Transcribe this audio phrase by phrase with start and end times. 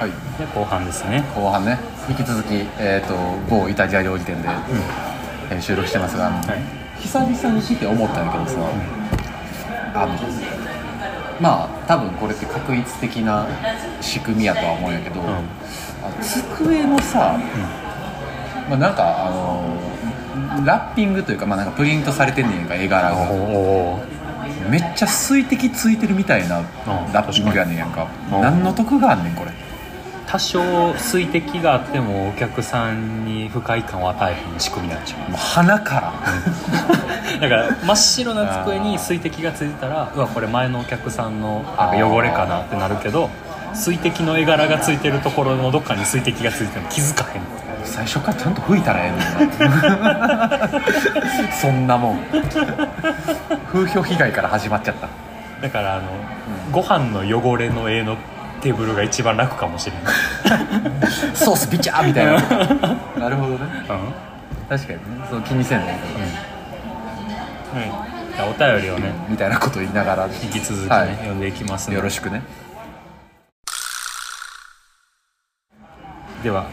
[0.00, 0.10] はい。
[0.38, 1.22] で後半ですね。
[1.36, 1.78] 後半ね。
[2.08, 3.14] 引き続き、えー、と
[3.50, 4.48] 某イタリア料理店で、
[5.50, 7.02] えー収録してますが、はい。
[7.02, 8.60] 久々に聞いて思ったんだけどさ、
[9.94, 10.14] あの
[11.40, 13.46] まあ多分これって確一的な
[14.00, 15.42] 仕組みやとは思うんやけど、あ
[16.22, 17.36] 机のさ、
[18.70, 23.30] まあ、なんかあのラッピングというか,、まあ、なんかプリントされてんねんやんか絵柄おが。
[23.32, 24.00] お
[24.70, 26.62] めっちゃ水滴ついてるみたいな
[27.12, 28.06] ラッピングやねんやんか。
[28.32, 28.40] うん。
[28.40, 29.49] 何の得があんねんこれ
[30.30, 35.30] 多少水滴があってもお客さんに不快感を与えへん仕組みなんちゃう。
[35.30, 36.12] もう鼻から。
[37.40, 43.28] だから真っ白な机に水滴がついてたらうわこれ前のお客さんのなんか汚れかなってなるけど
[43.74, 47.42] 水滴の絵柄がついてるところのどっかに水滴がついてるの気づかへん。
[47.84, 50.70] 最初からちゃんと吹いたらええのにな
[51.60, 52.20] そんなもん。
[53.72, 55.08] 風評被害から始まっちゃった。
[55.60, 56.02] だからあの、
[56.70, 58.16] ご飯の汚れの絵の
[58.60, 60.12] テーブルが一番楽かもしれない、
[61.34, 62.32] ソースビチャーみたいな。
[63.18, 63.66] なるほどね。
[63.88, 64.12] うん。
[64.68, 65.26] 確かにね。
[65.30, 65.98] そう気にせんね。
[67.72, 70.26] はい、じゃあお便りをねみたいなこと言いながら。
[70.26, 71.08] 引き続きね、はい。
[71.16, 72.42] 読んでいきますよろしくね。
[76.42, 76.66] では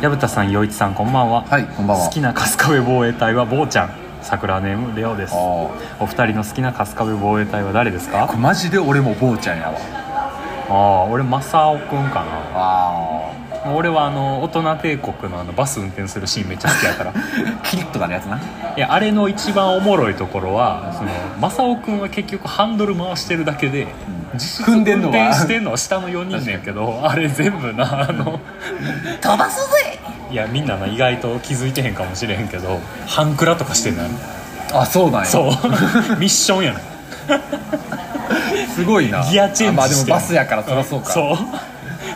[0.00, 2.06] 薮田さん陽一さんこんばんは、はいこんばんは。
[2.06, 3.90] 好きな春日部防衛隊は坊ちゃん。
[4.20, 5.32] 桜ネームレオです。
[5.34, 5.36] あ
[6.00, 8.24] お二人の好きな春日部防衛隊は誰ですか？
[8.24, 9.78] あこれマジで俺も坊ちゃんやわ
[10.68, 12.24] ああ俺正雄くんか
[12.54, 13.32] あ
[13.66, 17.10] な俺はあの大人帝国のあのバス運転するシーンめっちゃ好きやから。
[17.10, 17.14] あ
[17.64, 18.38] キリッとなるやつな。
[18.38, 18.40] い
[18.80, 23.88] やあれの一番おもろいところはその正雄くんは結局ハンドル回してるだけで、
[24.34, 25.00] 実質運転
[25.32, 28.38] してんのは下の4人ねんけどあれ全部なあの
[29.20, 29.98] 飛ばすぜ。
[30.30, 34.10] いやみんなな意外と気づいてへんかもしれへんけど半クラとかしてんのよ
[34.74, 35.26] あそうなんや。
[35.26, 35.50] そう。
[36.20, 36.80] ミッションやねん
[38.74, 39.24] すごいな。
[39.30, 41.06] ギアチェンジあまあでもバスやからそりゃそうか。
[41.12, 41.36] そう。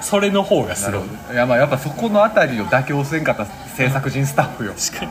[0.00, 1.08] それの方がすなるごい。
[1.08, 4.74] ほどいやまあやっぱそこのあたりを妥協せんかった制作陣スタッフよ。
[4.74, 5.10] 確かに。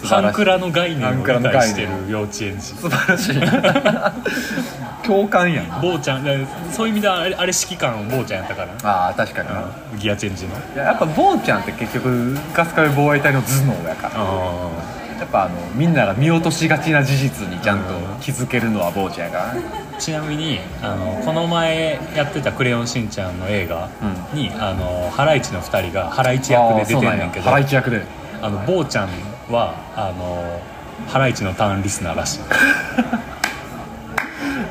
[0.00, 2.62] 素晴らしい半クラの概念を半クラ理の概念解してる幼稚園児。
[2.74, 5.06] 素晴らしい。
[5.06, 9.08] 共感やんあ坊ちゃんでそういう意味ではあれあれ指揮官坊ちゃんやったから。
[9.08, 9.98] あ確かにな、うん。
[9.98, 10.54] ギアチェンジの。
[10.74, 14.14] いややっぱ坊ちゃんって結局春日部防衛隊の頭脳やから。
[14.16, 14.70] あ
[15.18, 19.54] やっぱあのみんなが見落としがちな事実にちゃんと気づけるのは坊ちゃんやから。
[19.54, 19.60] ね
[19.96, 23.88] ーちなみにあのこの前やってた「クレヨンしんちゃん」の映画
[24.34, 28.02] に、あのハライチの2人がハライチ役で出てんねんけどハライチ役で。
[28.42, 29.08] あの坊ちゃん
[29.50, 30.60] はあの
[31.08, 32.40] ハライチのターンリスナーらしい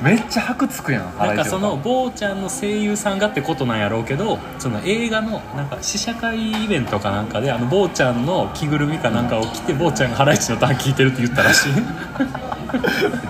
[0.06, 11.74] めっちゃ箔つくやんハなんかそのの坊ちゃんの声優さんがってことなんやろうけどその映画のなんか試写会イベントかなんかであの坊ちゃんの着ぐるみかなんかを着て坊ちゃんがハライチのターン聞いてるって言ったらしい。
[11.74, 11.84] めっ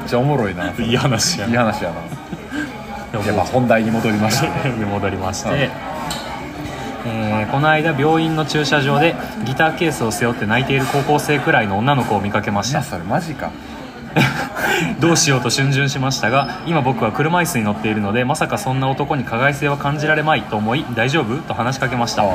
[0.05, 0.69] ちゃおもろいな。
[0.73, 1.55] いいい話やいな。
[1.55, 1.93] い話や
[3.13, 3.23] な。
[3.23, 4.47] でまあ本題に戻りました。
[4.67, 5.59] ねで戻りまして、はい
[7.07, 9.15] えーこの間病院の駐車場で
[9.45, 12.79] ギターケースを背負って泣いている高校生くらいの女の子を見かけました。
[12.79, 13.51] いやそれマジか
[14.99, 22.23] どうしようと逡巡しましたが今僕は車椅子に乗っているのでまさかそんな男に加害性は感じられまいと思い大丈夫と話しかけました。
[22.23, 22.25] あ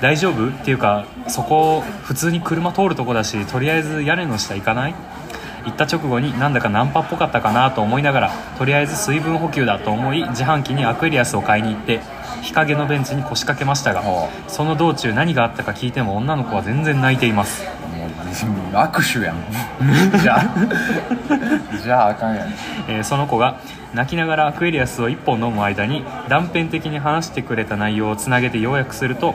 [0.00, 4.94] 大丈夫っていうかそこ普通に車通るとこだしとりあえず屋根の下行かない？
[5.64, 12.00] 行った直後になんだかナンパっぽかったかなと思いながらとりあえず水分補給だと思い自販機にアクエリアスを買いに行って
[12.42, 14.02] 日陰のベンチに腰掛けましたが
[14.48, 17.64] その道中何があったか聞いても女の子は全然泣いています
[18.72, 19.36] 握手やん
[20.20, 20.54] じゃあ
[21.82, 22.48] じゃああかんやん
[22.88, 23.60] えーその子が
[23.94, 29.34] 泣きながらアクエリアスを1本飲む間に断片的に話してくれた内容をつなげて要約すると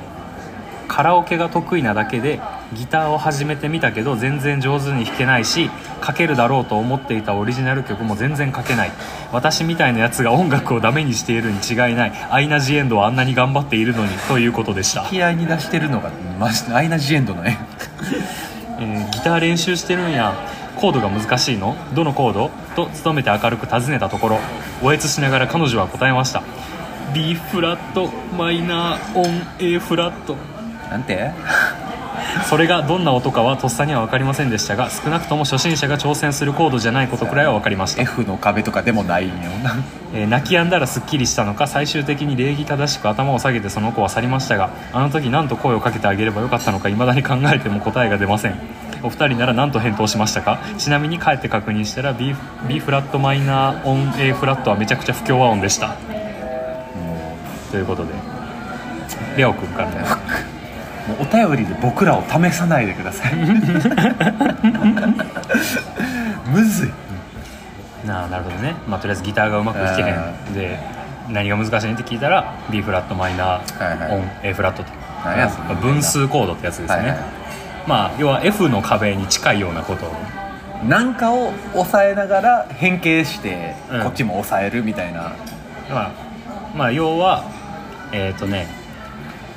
[0.87, 2.39] カラオケが得意なだけで
[2.73, 5.69] ギターを始めてみたけど全然上手に弾けないし
[6.05, 8.91] 書けるだろうと思っていたオリジナル曲も全然書けない。
[9.33, 17.45] 私みたいなやつが音楽をダメにしているに違いないアイナ・ジ・エンドはあんなに頑張っているのにということでした、気合いに出してるのがマジアイナ・ジ・エンドの？
[17.45, 17.57] 絵
[18.79, 20.33] えーギター練習してるんや。
[20.77, 21.75] コードが難しいの？
[21.95, 22.51] どのコード？
[22.75, 24.39] と努めて明るく尋ねたところ
[24.83, 26.43] おえつしながら彼女は答えました。
[27.15, 30.35] B フラットマイナーオン A フラット。
[30.91, 31.31] なんて？
[32.49, 38.01] それがどんな音かはとっさには分かりませんでしたが少なくとも初心者が挑戦するコードじゃないことくらいは分かりました。
[38.03, 39.75] F の壁とかでもないんよな。
[40.13, 48.55] えー泣き止んだらすっきりしたのか最終的に礼儀正しく頭を下げてその子は去りましたがあの時何と声をかけてあげればよかったのか未だに考えても答えが出ません。
[49.03, 50.59] お二人なら何と返答しましたか？
[50.77, 52.33] ちなみに帰って確認したら B,
[52.67, 55.95] B フラットマイナーオン A フラットはめちゃくちゃ不協和音でした。
[57.71, 58.13] ということで
[59.35, 59.89] レオ君から。
[59.91, 59.97] ね
[61.07, 63.35] もうお便りで僕らを試さないでください。
[66.51, 66.91] むずい。
[68.05, 70.53] なあなるほどね、まあ、とりあえずギターがうまく弾けへん。
[70.53, 70.79] で
[71.29, 74.91] 何が難しいねって聞いたら B フラットマイナー、オン A フラットって
[75.25, 75.75] 何やそれ。
[75.75, 77.17] 分数コードってやつですね、はいはい。
[77.85, 80.13] まあ要は F の壁に近いようなことを。
[80.87, 84.03] なんかを抑えながら変形してうん。
[84.03, 85.33] こっちも抑えるみたいな、
[85.89, 86.11] まあ、
[86.75, 87.45] まあ要は
[88.11, 88.67] えっ、とね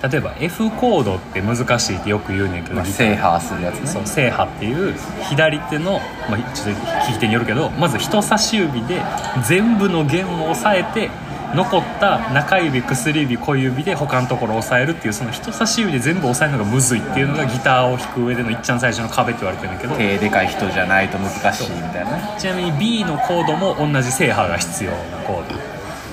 [0.03, 3.87] 例えば F コードって難しいってよく言うねんけど、まあ、制覇するやつね。
[3.87, 4.95] そう制覇っていう
[5.29, 6.01] 左手の、
[6.31, 9.03] まあ、ちょっと聞き手によるけどまず人差し指で
[9.47, 11.11] 全部の弦を押さえて
[11.55, 22.37] 残った中指薬指小指で他のところを押さえるっていうその人差し指で全部押さえるのがむずいっていうのがギターを弾く上でのいっちゃん最初の壁って言われてるんだけど手でかい人じゃないと難しいみたいなね。
[22.39, 24.97] ちなみに B のコードも同じ制覇が必要な
[25.27, 25.70] コード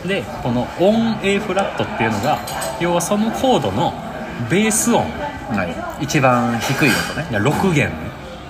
[0.07, 2.39] でこのオン A フラットっていうのが
[2.80, 3.94] 要はそのコードの
[4.50, 5.04] ベース音。
[5.50, 6.04] はい。
[6.04, 7.27] 一番低い音ね。
[7.30, 7.89] いや6弦。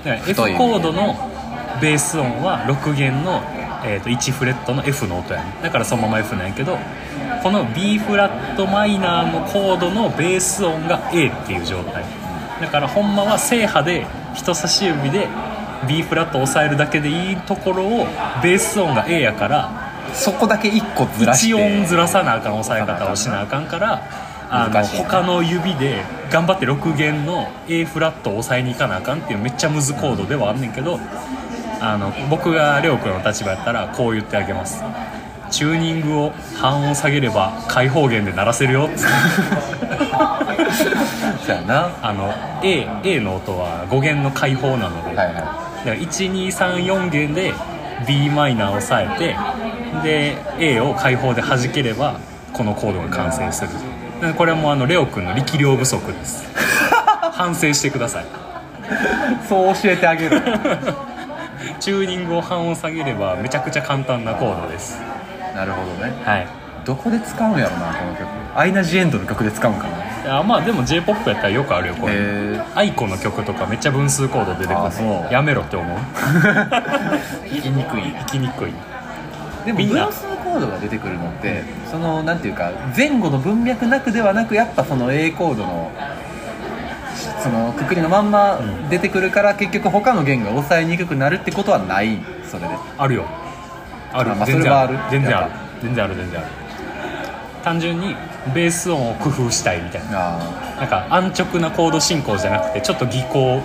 [0.04, 1.16] ねだから F コードの
[1.82, 3.42] ベース音は6弦の、
[3.86, 5.60] えー、と1フレットの F の音やね。
[5.62, 6.78] だからそのまま F なんやけど
[7.44, 12.04] この B フラットマイナーのコードのベース音が A っていう状態。
[12.62, 15.28] だからほんまは正派で人差し指で
[15.88, 18.06] B フラットを押さえるだけでいいところを
[18.42, 24.02] ベース音が A やからそこだけ一個ずらして1音ずらさなあかん押さえ方をしなあかんから
[24.50, 31.00] あの他の指で頑張って6弦の A フラットを押さえに行かなあかんっていうめっちゃムズコードではあんねんけど
[31.82, 34.84] あの僕がレオ君の立場やったらこう言ってあげます。
[35.50, 38.98] チューニングを半音下げれば開放弦で鳴らせるよって。
[41.46, 41.92] そうやな。
[42.02, 42.34] あの
[42.64, 45.50] A, A の音は5弦の開放なので、はいはだか
[45.86, 47.54] ら1234弦で
[48.08, 49.36] b マイナーを押さえて
[50.04, 52.20] で A を開放で弾ければ
[52.54, 53.70] このコードが完成する。
[54.22, 56.50] でこれはもうあのレオ君の力量不足です。
[57.34, 58.24] 反省してください。
[58.24, 58.28] い
[59.48, 60.42] そう教えてあげる。
[61.80, 65.00] チューニングを半音下げればめちゃくちゃ簡単なコードです。
[65.56, 66.14] なるほどね。
[66.24, 66.48] はい。
[66.86, 68.28] どこで使うんやろなこの曲。
[68.56, 69.88] アイナ・ジ・エンドの曲で使うんか
[70.26, 70.40] な。
[70.40, 72.14] あまあでも j p o p やったらよくあるよこれ。
[72.14, 75.98] へえアイコの曲とかめっちゃ分数コード出てくるやめろって思う。
[76.24, 78.14] 弾きにくい。
[78.14, 78.74] 弾きにくい
[79.68, 80.06] でもみんな。
[80.06, 85.92] 分数コードが出てくるのってそのなんていうか前後の文脈なくではなくやっぱその A コードの
[87.44, 88.90] そのくくりのまんまん。
[88.90, 92.20] 出てくるから結局他の弦が抑えにくくなるってことはない。
[92.50, 92.70] それで。
[92.98, 93.26] あるよ。
[94.14, 94.32] ある。
[94.32, 94.88] あまあ全然ある。
[94.88, 95.12] それはある。
[95.12, 95.52] 全然ある。
[95.82, 96.50] 全然ある全然ある。
[97.64, 98.16] 単純に
[98.56, 100.38] ベース音を工夫したいみたいな。
[100.38, 103.62] あなんか安直なコード進行じゃなくてちょっと技巧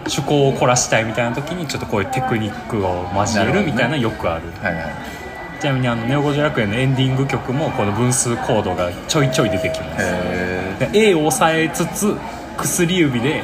[0.00, 4.44] 趣向を凝らしたいみたいな時にちょっとこういうテクニックを交えるみたいなよくある。
[4.62, 5.17] あはいはい
[5.60, 10.04] ちなみにあのネオ五条楽園のエンディング曲もこの分数コードがちょいちょい出てきます。
[10.92, 12.16] A を押さえつつ
[12.56, 13.42] 薬指で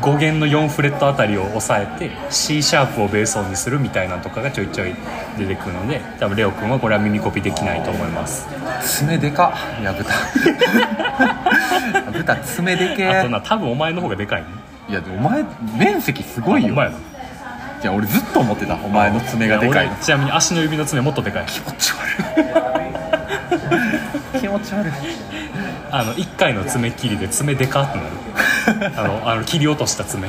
[0.00, 4.94] 5弦の4フレットあたりを押さえて C シャープをベース音にするみたいなのとかがちょいちょい
[5.38, 8.46] 出てくるので多分レオ君はこれは耳コピできないと思います。
[8.52, 9.54] え爪でか。
[9.80, 10.12] っやぶた
[11.98, 14.48] やぶた爪でけあとえな多分お前の方がでかいね
[14.88, 15.44] いやお前
[15.76, 16.80] 面積すごいよ。
[16.80, 17.15] あほ
[17.88, 18.74] 俺ずっと思ってた。
[18.76, 21.98] お前の爪がでかいちなみに足の指の爪もっとでかい気持ち悪
[24.34, 24.40] い。
[24.40, 24.92] 気持ち悪い。
[25.90, 28.92] あの1回の爪切りで爪でかってなる。
[28.96, 30.28] あのあの切り落とした爪。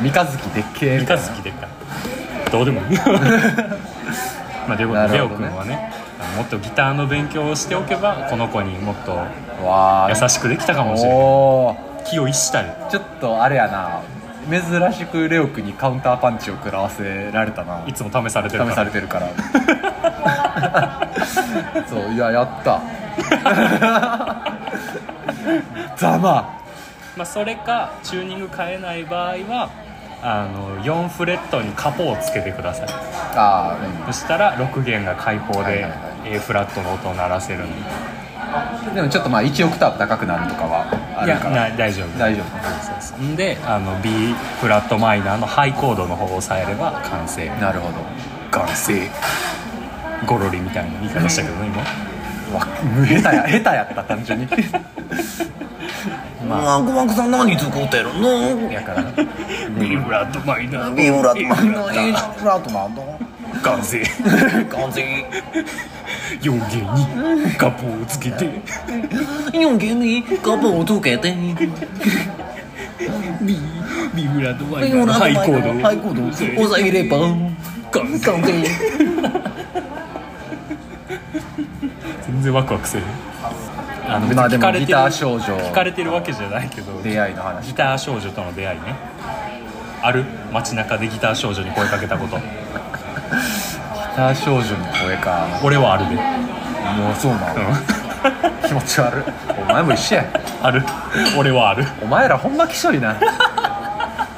[0.00, 2.50] 三日月でっけえ三日月でかい。
[2.50, 2.98] どうでもいい。
[4.68, 5.48] まあということでレオなるほどね。
[5.48, 9.12] 君はねあのもっとギターの勉強をしておけばこの子にもっと
[9.64, 12.10] わあ優しくできたかもしれない。
[12.10, 12.68] 気を逸したり。
[12.90, 14.00] ちょっとあれやな
[14.48, 17.84] 珍しくレオ君にカウンターパンチを食らわせられたな。
[17.86, 18.72] いつも試されてるから。
[18.72, 19.28] 試されてるから。
[21.88, 22.80] そういややった。
[25.96, 26.60] ざま。
[27.16, 29.70] まあ、それかチューニング変えない場合は
[30.20, 32.88] あの4フレットにカポをつけてください。
[33.36, 35.86] あそしたら6弦が開放で
[36.24, 37.72] A フラットの音を鳴らせるんで。
[37.90, 38.23] あ
[38.94, 41.68] でもちょっとまあ1オクターブ高くなるとかはあるから。
[41.68, 42.18] な大丈夫。
[42.18, 42.44] 大丈夫。
[43.00, 47.46] そうそうんであの B フラットマイナーのハイコードの方を押さえれば完成。
[47.60, 47.94] なるほど。
[48.50, 49.10] 完成。
[50.26, 51.82] ゴロリみたいな言い方したけどね今。
[52.58, 52.66] わ
[53.22, 54.48] 下手や下手やった単純に。
[56.48, 58.70] まマクマクさん何作ってるの？
[58.70, 59.02] やから。
[59.78, 60.94] B フラットマイナー。
[60.94, 63.02] ビブラットマンの A フラットなんだ
[63.62, 64.02] 完成
[64.70, 65.00] 完成
[66.40, 67.06] 4弦に
[67.56, 68.48] カポをつけて。
[69.52, 71.28] 4弦にカポをつけて。
[71.30, 71.54] イ
[74.16, 75.70] ビブラットマンナーのハイコード。
[75.70, 76.74] をハイコード。
[76.74, 77.18] をえれば
[77.90, 78.52] 完成完成
[82.26, 83.02] 全然ワクワクする
[84.06, 85.40] あの聞かれてる少女。
[85.40, 87.00] 聞かれてるわけじゃないけど。
[87.02, 87.68] 出会いの話。
[87.68, 88.96] ギター少女との出会いね。
[90.02, 92.38] ある街中でギター少女に声かけたこと
[93.34, 95.46] ギター少女の声か。
[95.62, 96.14] 俺はあるで。
[96.14, 99.22] もうそうなの、気持ち悪い。
[99.58, 100.24] お前も一緒や。
[100.62, 100.82] ある。
[101.38, 101.84] 俺はある。
[102.02, 103.16] お前らほんまきしょいな。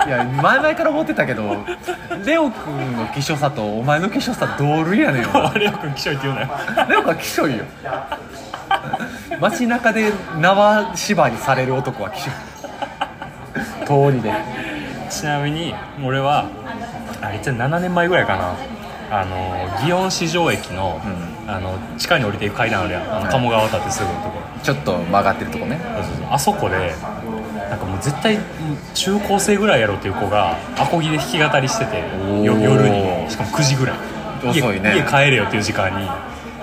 [0.07, 1.65] いや前々から思ってたけど
[2.25, 5.29] レオ君のきしょさとお前のきしょさ同類やねんよ。
[5.59, 6.49] レオ君きしょいって言うなよ。
[6.89, 7.65] レオ君はきしょいよ。
[9.41, 13.87] 街中で縄縛りされる男はきしょい。
[13.87, 14.33] 通りで。
[15.11, 15.75] ちなみに
[16.05, 16.47] 俺は
[17.21, 18.55] あれ7年前ぐらいかな
[19.11, 19.37] あの
[19.79, 21.01] 祇園四条駅の,、
[21.47, 23.03] あの地下に降りていく階段あるやん。
[23.17, 24.41] あの鴨川渡ってすぐのとこ。
[24.41, 25.81] ろちょっと曲がってるとこね。
[25.83, 26.27] そうそうそう。
[26.31, 26.95] あそこで
[27.71, 28.39] なんかもう絶対
[28.95, 32.03] 中高生ぐらいやろっていう子がアコギで弾き語りしてて
[32.43, 33.31] 夜に。
[33.31, 33.97] しかも9時ぐらい。
[34.45, 34.95] 遅いね。
[34.97, 36.09] 家家帰れよっていう時間に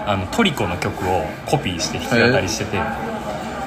[0.06, 2.78] あのトリコの曲をコピーして弾き語りしてて。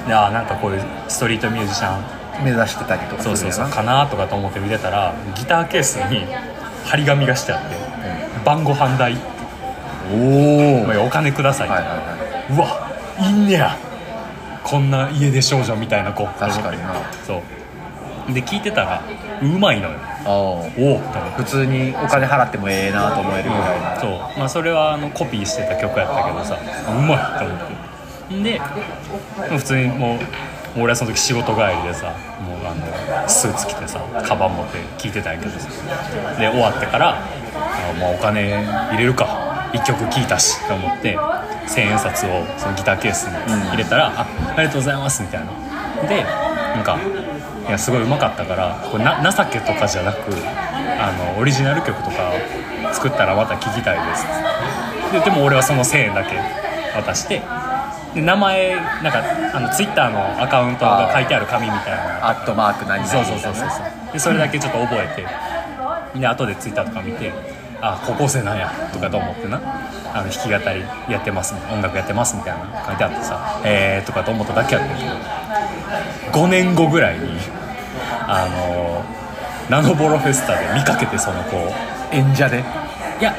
[0.07, 2.17] であーなんかこういうストリートミュージシャン。
[2.43, 3.69] 目指してたりとかそうそうそう。
[3.69, 6.23] かなとかと思って見てたらギターケースに
[6.85, 7.75] 張り紙がしてあって
[8.47, 9.13] 「晩ご飯代。
[10.09, 12.17] おおはいお金ください」はいは
[12.49, 13.75] うわいんねや。
[14.63, 16.25] こんな家出少女みたいな子。
[16.25, 16.93] 確かにな。
[17.25, 17.43] そ
[18.29, 18.33] う。
[18.33, 19.01] で聞いてたら
[19.41, 19.95] うまいのよ。
[19.95, 20.31] いお
[20.77, 21.01] お
[21.35, 24.39] 普通にお金払ってもええなと思えるぐらいのそう。
[24.39, 26.57] まあそれはあのコピーしてた曲やったけどさ
[26.89, 27.57] うまいって思っ
[28.29, 28.33] て。
[28.35, 28.61] んで
[29.57, 30.19] 普通にもう
[30.83, 35.67] 俺はその時仕事帰りでさもうあのスーツ着てさカバン持って聴いてたんやけどさ。
[36.39, 37.17] で終わってから
[37.77, 39.45] あもうお金入れるか。
[39.73, 41.17] 1曲聴いたしと思って
[41.67, 43.35] 千円札をそのギターケースに
[43.67, 46.07] 入れたら「あありがとうございます」みたいな。
[46.07, 46.23] で
[46.73, 46.97] なんか
[47.67, 50.31] いやすごいうまかったからこれな情けとかじゃなく
[50.97, 52.31] あのオリジナル曲とか
[52.93, 54.25] 作ったらまた聴きたいです。
[55.11, 56.39] ででも俺はその1000円だけ
[56.95, 57.41] 渡して
[58.15, 59.21] で名前なんか
[59.53, 62.29] あのツイッターのアカウントが書いてある紙みたいな。
[62.29, 64.13] アットマーク何々そうそうそうそうそう。
[64.13, 65.07] でそれだけちょっと覚え
[66.13, 67.33] てで後でツイッターとか見て
[67.81, 69.61] あ高校生なんやとかと思ってな。
[70.13, 70.81] あの弾き語り
[71.11, 75.09] やってます音楽やってますみたいなの書いてあってさへえとかと思っただけやったけど。
[76.45, 77.29] 5年後ぐらいに
[78.27, 79.03] あの
[79.69, 81.71] ナノボロフェスタで見かけてその子を。
[82.11, 82.63] 演者で？
[83.19, 83.35] いや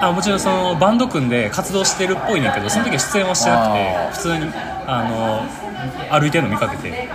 [0.00, 4.50] あもちろんそのバンド組んで活動してるっぽいねんけどその時は出演はしてなくあて普通に
[4.86, 5.04] あ
[6.10, 7.08] の歩いてるの見かけて。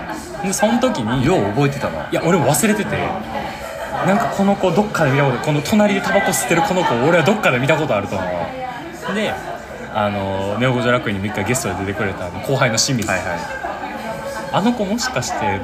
[0.43, 2.07] でその時によう覚えてたな。
[2.11, 2.91] いや俺も忘れてて
[4.05, 9.15] なんかこの子どっかで見たことこの隣でタバコ吸ってるこの子俺はどっかで見たことあると思う。
[9.15, 9.33] で
[9.93, 15.59] あのネオ五条楽園にも一回ゲストで出てくれた後輩の清水、はいはあの子もしかして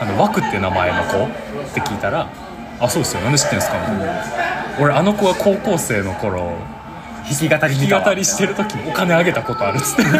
[0.00, 1.26] あの枠って名前の子？
[1.26, 1.28] っ
[1.74, 2.28] て聞いたら
[2.80, 3.20] 「あそうですよ。
[3.22, 4.24] なんで知ってんですか?」みたいな、
[4.80, 6.52] 俺あの子が高校生の頃
[7.30, 10.02] い弾き語り弾き語りしてる時にお金あげたことあるっつって。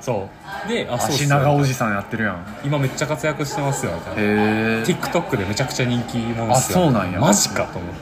[0.00, 0.28] そう
[0.68, 1.28] で「あ足よ。
[1.28, 2.36] 長おじさんやってるやん。
[2.64, 4.20] 今めっちゃ活躍してますよ」みたいな。
[4.22, 7.20] へえ TikTok でめちゃくちゃ人気者っすよあそうなんや。
[7.20, 8.00] マジかと思って。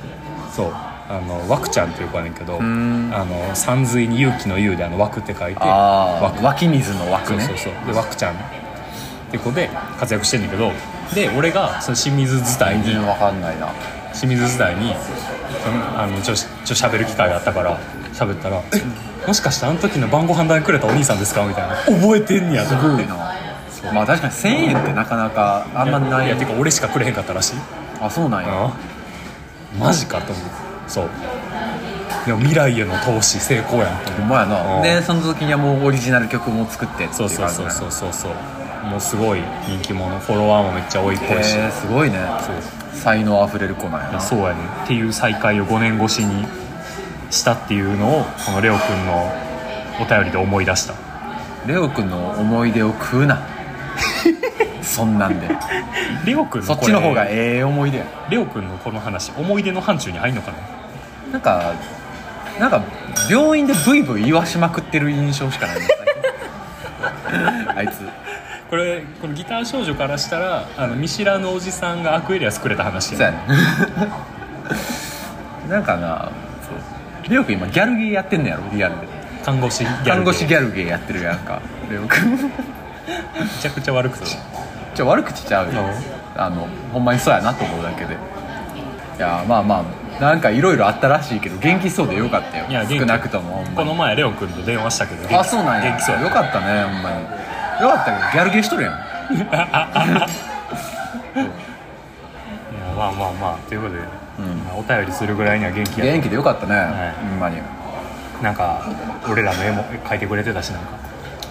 [0.55, 0.73] そう。
[1.11, 3.11] あのワクちゃんっていう子やねんけどあん。
[3.11, 6.45] の山水に勇気の勇であの枠って書いてああ枠。
[6.45, 7.45] 湧き水の枠ね。
[7.45, 7.93] そうそうそう。
[7.93, 8.35] でワクちゃん。
[8.35, 8.37] っ
[9.31, 10.73] て子で活躍してんだけど
[11.15, 13.69] で俺がその清水伝いに全然わかんないな。
[14.15, 14.95] 清水伝いに
[15.63, 17.79] そのあのちょちょ喋る機会があったから
[18.19, 18.83] 喋ったら「え
[19.27, 22.71] もしかしてあの時の晩ご飯代くれたお兄さんですか?」みたいな「覚えてんねや」と。
[22.71, 23.07] す思って
[23.93, 26.27] まあ確かに1000円ってなかなかあんまない。
[26.27, 27.55] いやてか俺しかくれへんかったらしい。
[28.01, 28.49] あそうなんや。
[28.51, 28.71] あ
[29.79, 30.45] マジかと思う。
[30.89, 31.09] そう。
[32.27, 34.11] でも未来への投資成功やんと。
[34.11, 38.87] 思うほんまやうなんでその時にはもうオリジナル曲も作ってってそいうそうそうそうそうそう。
[38.87, 41.57] もうすごい人気者フォロワーもめっちゃ多いっぽいし。
[41.81, 42.19] すごいね。
[42.41, 42.55] そう。
[42.99, 44.21] 才能あふれる子なんやな。
[44.21, 44.55] そうやね。
[44.85, 46.47] っていう再会を5年越しに
[47.31, 49.33] したっていうのをこのレオくんの
[50.01, 50.95] お便りで思い出した。
[51.67, 53.43] レオ君の思い出を食うな。
[54.83, 55.49] そんなんで。
[56.25, 58.05] レオくんのそっちの方がええ思い出や。
[58.31, 60.59] レオくんのこの話思い出の範疇に入んのかな？
[61.33, 61.75] なんか
[62.59, 62.83] なんか
[63.31, 65.77] 病院でブイブイ言わしまくってる印象しかない。
[67.77, 68.09] あいつ。
[68.71, 73.39] これこのギター少女からしたらあの見知らぬおじさんがアクエリアスくれた話やそうやね。
[75.69, 76.31] なんかな
[77.29, 79.07] レオ君今ギャルゲーやってんのやろリアルで。
[79.45, 81.61] 看護師ギャル看護師ギャャルゲーやってるやんか。
[81.91, 82.41] レオ君め
[83.61, 84.27] ちゃくちゃ悪くて
[84.95, 85.83] じゃ悪口ちゃうよ。
[86.37, 88.15] あのほんまにそうやなと思うだけで。
[88.15, 89.85] いやまあま
[90.19, 92.67] あなんかいろいろあったらしいけど元気そうでよかったよ。
[92.69, 95.91] いや少なくともこの前レオくんと電話したけどあそうなんや。
[95.91, 96.23] 元気そうや。
[96.23, 97.21] よかったねほんまに。
[97.83, 98.95] よかったけどギャルゲーしとるやん。
[99.37, 99.47] いや
[102.97, 104.01] まあまあまあということで、
[104.77, 106.77] お便りするぐらいには元気や元気でよかったね、い。
[107.29, 107.57] ほんまに。
[108.43, 108.83] なんか
[109.29, 110.89] 俺らの絵も描いてくれてたしなんか。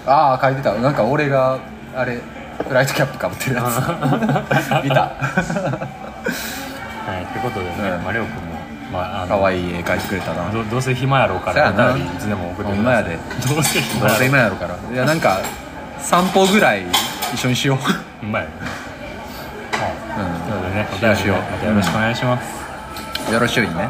[0.05, 0.73] ああ書いてた。
[0.75, 1.59] なんか俺が
[1.93, 2.21] あれ
[2.65, 3.65] フライトキャップかぶってるやつ。
[4.83, 5.01] 見た。
[5.01, 5.11] は
[7.21, 8.03] いということでね、うん。
[8.03, 8.41] まあ、レオ君も
[8.91, 10.49] まあ、あ可愛い絵描いてくれたな。
[10.49, 12.75] どどうせ暇やろうからお便りいつでも送ってください。
[12.75, 13.17] ほんまやで。
[13.47, 14.75] どうせ暇やろ今やるから。
[14.93, 15.39] いやなんか
[15.99, 16.83] 散歩ぐらい
[17.33, 17.77] 一緒にしよう。
[18.25, 18.51] うまいはい。
[20.19, 20.25] うん。
[20.43, 21.15] ということでねおしよう。
[21.15, 22.47] しようまたよろしくお願いします、
[23.31, 23.89] よろしゅうにね。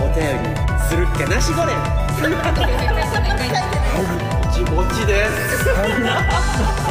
[0.00, 0.56] お便り
[0.88, 2.24] するっけなしゴレンぼ
[4.54, 5.68] ちぼちです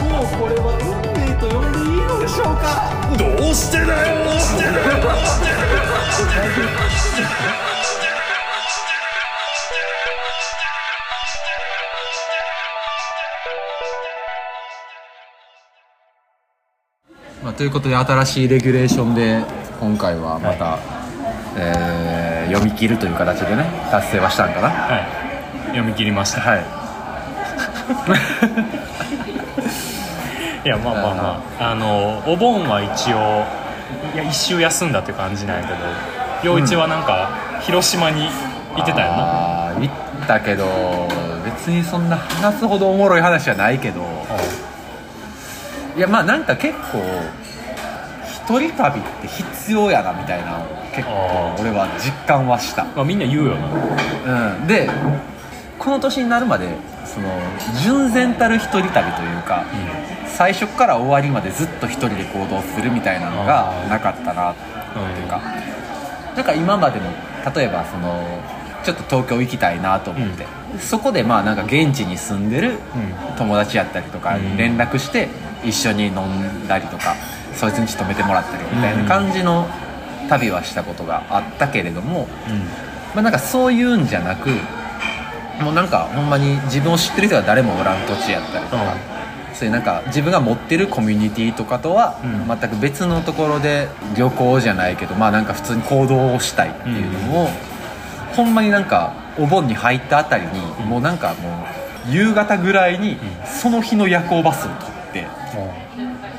[0.04, 0.86] もうこれは運
[1.20, 2.64] 命と呼んでいいのでしょうか。
[3.18, 7.28] どうしてだよどうしてだよどうしてだ
[7.68, 7.73] よ
[17.54, 19.44] あ、ということで新しいレギュレーションで
[19.80, 20.80] 今回はまた、
[21.58, 24.70] えー読み切るという形でね達成はしたんかな？
[24.70, 25.06] はい。
[25.70, 26.42] 読み切りました。
[26.42, 26.60] はい。
[30.66, 31.72] いやまあまあまあ。
[31.72, 33.46] あのお盆は一応
[34.14, 35.80] いや一周休んだって感じなんやけど
[36.44, 37.30] 陽一はなんか、
[37.62, 38.28] 広島に
[38.76, 39.70] 行ってたよな？
[39.70, 39.90] あー行っ
[40.28, 41.08] たけど
[41.46, 44.02] 別にそんな話すほどおもろい話じゃないけど。
[45.96, 47.02] いやまあなんか結構
[48.46, 52.84] 一人旅って必要やなみたいなのを結構俺は実感はした。
[52.84, 54.56] まあ、みんな言うよな。
[54.58, 54.90] うん、で
[55.80, 56.68] この年になるまで
[57.06, 57.30] その
[57.82, 59.64] 純然たる一人旅というか、
[60.28, 65.42] 最初から終わりまでずっと一人で行動するみたいなのがなかったなっていうか、
[66.36, 67.10] なんか今までも
[67.56, 68.24] 例えばその
[68.84, 70.46] ちょっと東京行きたいなと思って、
[70.80, 72.78] そこでまあなんか現地に住んでる
[73.38, 75.30] 友達やったりとか連絡して
[75.64, 77.16] 一緒に飲んだりとか
[77.64, 79.68] そいつにち泊めてもらったりみたいな感じの
[80.28, 82.28] 旅はしたことがあったけれども、
[83.14, 84.50] まあ、なんかそういうんじゃなく
[85.62, 88.98] もうなんかほんまに自分を知ってる人が誰もおらん土地やったりとか、
[89.54, 92.48] そういうなんか自分が持ってるコミュニティとかとはうん。
[92.48, 97.48] 全く別のところで旅行じゃないけどまあなんか普通に行動をしたいっていうのを、
[98.36, 101.66] ほんまになんかお盆に入ったあたりに、もうなんかも
[102.10, 104.93] う夕方ぐらいにその日の夜行バスを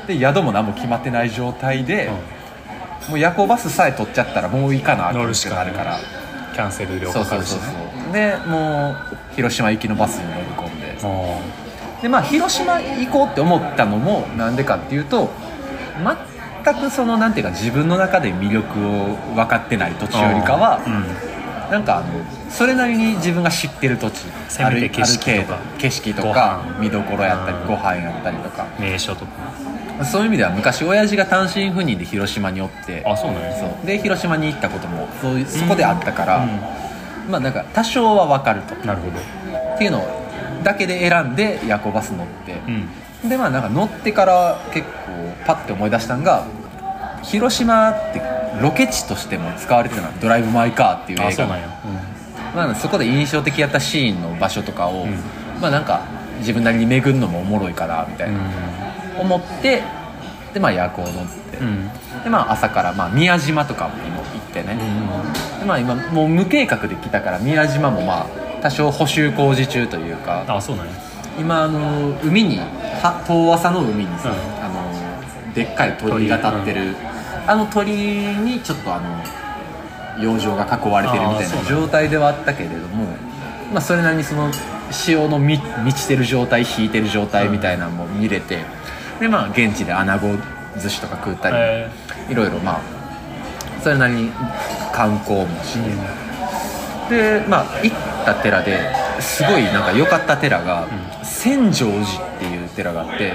[0.07, 2.09] で宿も何も決まってない状態で、
[3.09, 5.97] もう夜行バスさえ取っちゃったらもういいかなってなるから。
[6.55, 8.47] キャンセル料そうそうそうかかるしねそう。
[8.47, 10.91] でもう広島行きのバスに乗り込んで。
[11.03, 12.01] うん。
[12.01, 15.29] でまあ広島行こうって思ったのもなんでかっていうと
[16.63, 21.03] 全くそのなんていうか自分の中で魅力を分かってない土地よりかは、うん。
[21.69, 22.05] なんかあの
[22.49, 25.59] それなりに自分が知ってる土地せめて景色とか。
[25.77, 26.79] 景色とごか飯。
[26.79, 27.67] 見どころやったりうん。
[27.67, 28.65] ご飯やったりとか。
[28.79, 29.31] 名所とか
[30.03, 33.85] そういう意味では昔親父が単身赴任で広島におってあそうなんやそう。
[33.85, 37.31] で広島に行ったこともそういうそこであったから、うん。
[37.31, 38.75] まあなんか多少は分かると。
[38.85, 39.17] なるほど。
[39.75, 40.03] っていうの
[40.63, 42.61] だけで選んで夜行バス乗って。
[43.23, 43.29] う、ん。
[43.29, 44.91] でまあなんか乗ってから結構
[45.45, 46.45] パッて思い出したんが
[47.23, 48.21] 広島って
[48.61, 51.47] ロケ地としても使われてたのドライブ・マイ・カー」っていう映画
[52.55, 55.09] まあ、そこで印象的やったシーンの場所とかを、ん。
[55.61, 56.01] まあなんか
[56.39, 58.39] 自分なりに巡るのもおもろいかなみたいな、
[59.19, 59.83] 思って
[60.53, 61.11] でまあ夜行乗っ
[61.51, 61.67] て、うん。
[61.67, 61.89] うん
[62.23, 64.79] でまあ朝からまあ宮島とかも行ってね、
[65.59, 68.27] でまあ今もう無計画で来たから宮島もまあ
[68.61, 70.45] 多少補修工事中というか。
[70.47, 70.93] あそうなんや。
[71.37, 74.35] 今あの海には遠浅の海にさ、うん。
[74.63, 76.95] あのでっかい鳥居が立ってる、
[77.45, 83.05] あの鳥居にちょっとあの養生が囲われてるみたいな状態ではあったけれども
[83.73, 84.49] まあそれなりにその
[84.89, 88.63] 潮の満満ちてる状態引いてる状態みたいなのも見れて、
[89.19, 90.27] でまあ現地で穴子
[90.79, 91.89] 寿司とか食ったり、え
[92.29, 92.81] いろいろまあ
[93.81, 94.31] それなりに
[94.93, 95.77] 観光もし
[97.09, 98.79] て、でまあ行った寺で
[99.19, 100.87] すごいなんか良かった寺が、
[101.23, 103.33] 千丈寺っていう寺があって、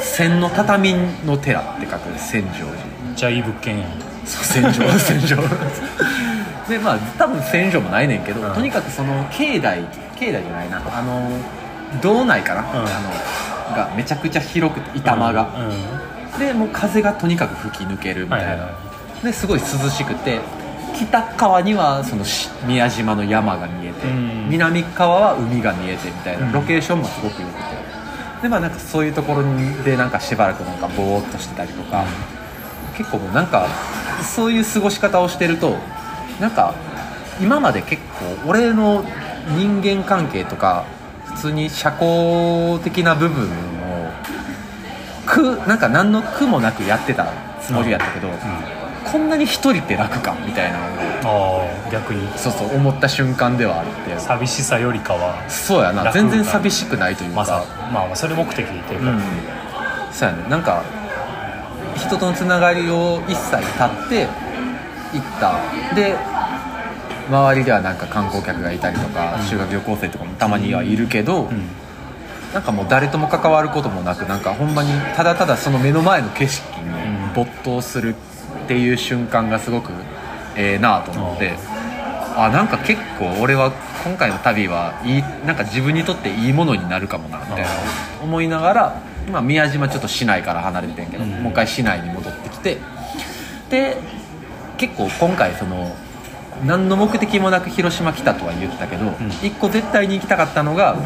[0.00, 2.70] 千の畳の寺って書く千丈寺。
[2.70, 3.90] めっちゃいい物件やん。
[4.24, 5.36] そう千丈 千丈。
[6.68, 8.54] でまあ多分千丈もないねんけど、うん。
[8.54, 9.84] とにかくその境内
[10.18, 11.28] 境内じゃないなあの
[12.00, 12.64] 道内かな、ん。
[12.64, 12.86] あの
[13.74, 18.78] がめちゃくちゃ広くて板間が、うんでもう風がとにかく吹き抜けるみたいな、はいはいは
[19.22, 20.40] ですごい涼しくて
[20.94, 24.48] 北側にはそのし宮島の山が見えて、うん。
[24.48, 26.52] 南側は海が見えてみたいな、うん。
[26.52, 27.60] ロケーションもすごく良くて。
[28.42, 32.04] でまあなんかそういうところにでなんかしばらくなんかぼーっとしてたりとか、
[32.96, 33.66] 結構もうなんか
[34.22, 35.76] そういう過ごし方をしてると
[36.40, 36.74] なんか
[37.40, 39.04] 今まで結構俺の
[39.56, 40.84] 人間関係とか
[41.34, 43.48] 普通に社交的な部分を
[45.26, 48.28] 苦なんか何の苦もなくやってたつもりやったけど、
[49.04, 50.84] こんなに一人って楽かみたいなの
[51.30, 52.26] をああ逆に。
[52.38, 54.18] そうそう思った瞬間ではあって。
[54.18, 59.22] 寂しさよりかはそうやな楽全然寂しくないというか、まあさまあまあそれ目的っていうか、うん。
[60.12, 60.48] そうやね。
[60.48, 60.82] なんか
[61.96, 64.28] 人とのつながりを一切断って
[65.12, 65.54] 行った。
[65.94, 66.16] で
[67.28, 71.48] 周りではなんか観光客がいたりとか、修学旅行生とかもたまにはいるけど、ん。
[72.52, 76.86] なんかもう誰とも関わることもなくなんかほんまにただただその目の前の景色に
[77.34, 78.14] 没頭する
[78.64, 79.90] っていう瞬間がすごく
[80.56, 81.54] ええなと思って、
[82.36, 83.72] あなんか結構俺は
[84.04, 87.68] 今回の旅はいいなんか自分にとっていいものになるかもなみたいな
[88.22, 91.30] 思いながら、まあ、宮島ちょっと市内から離れてんけど、うん。
[91.42, 92.78] もう一回市内に戻ってきて
[93.68, 93.96] で
[94.78, 95.92] 結構今回その
[96.64, 99.12] 何の目的もなく広島来たとは言ったけど、
[99.42, 100.96] 一個絶対に行きたかったのが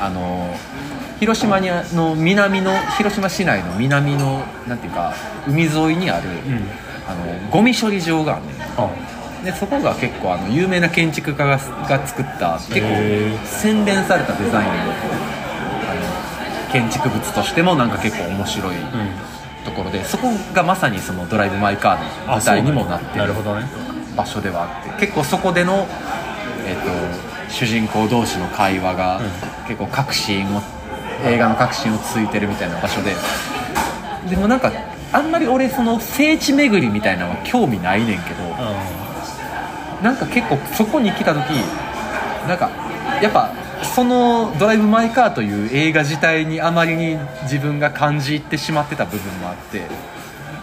[0.00, 0.54] あの
[1.20, 5.14] 広島にあの南の広島市内の南のなんていうか
[5.46, 6.66] 海沿いにある、うん。
[7.06, 8.56] あのゴミ処理場があんねん。
[8.76, 8.90] あ。
[9.44, 12.86] でそこが結構あの有名な建築家がが作った結構
[13.44, 14.86] 洗練されたデザインのあ
[16.66, 18.84] の建築物としてもなんか結構面白いうん。
[19.64, 23.18] ところでそこがまさにその「ドライブ・マイ・カー」のあ舞台にもなってる。
[23.18, 23.66] なるほどね
[24.16, 25.86] 場所ではあって結構そこでの、
[26.66, 29.20] えっと主人公同士の会話が、
[29.68, 30.62] 結構各シーンを
[31.26, 33.14] 映画の各シーンをついてるみたいな場所で。
[34.28, 34.72] でもなんか
[35.12, 38.42] あんまり俺その聖地巡りみたいなのは興味ないねんけど、
[40.02, 41.50] なんか結構そこに来た時
[42.48, 42.70] なんか
[43.20, 49.82] やっぱその「ドライブ・マイ・カー」という映画自体にあまりに自分が感じ入ってしまってた部分もあって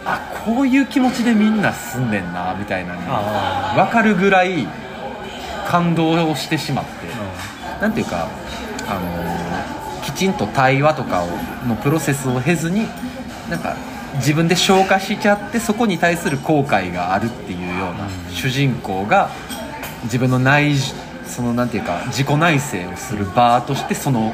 [0.05, 4.67] あこういう気持ちでみんな住んでんなみたいなのあ分かるぐらい
[5.67, 6.91] 感動をしてしまって。
[7.81, 8.27] なんていうか、
[8.89, 9.49] あのー
[10.09, 11.27] きちんと対話とかを
[11.67, 12.87] のプロセスを経ずに
[13.49, 13.75] なんか
[14.15, 19.29] 自分で消化しちゃってそこに対する後悔があるっていうような主人公が
[20.03, 20.75] 自分の内
[21.25, 24.33] そのなんていうか自己内省をする場としてその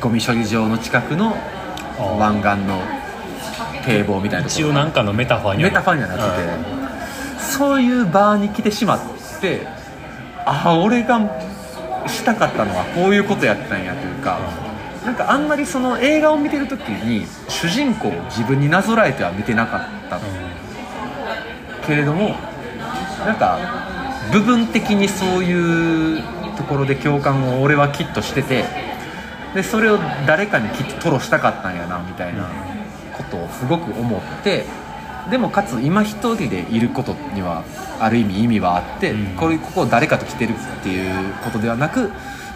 [0.00, 1.36] ゴミ処理場の近くの
[2.18, 2.80] 湾岸の
[3.86, 5.70] 堤防みたいな一応なんかのメタファーには。
[5.70, 6.48] メタファーにはなってて、
[7.40, 9.00] そういう場に来てしまっ
[9.40, 9.66] て
[10.44, 11.20] ああ俺が
[12.06, 14.38] したかったのはこういうことやったんやというか、
[15.04, 20.20] なんかあんまりその映画を見てる時に主人公を自分になぞらえては見てなかった。
[21.86, 22.34] けれども
[23.24, 23.58] なんか
[24.32, 26.22] 部分的にそういう
[26.56, 28.64] ところで共感を俺はきっとしてて
[29.54, 32.48] でそれを誰かにきっと吐露したかったんやなみたいな
[33.16, 34.64] ことをすごく思って
[35.30, 37.64] でもかつ今一人でいることには
[37.98, 39.36] ある意味意味はあって、うん。
[39.36, 42.10] これここを誰かと来てるっていうことではなく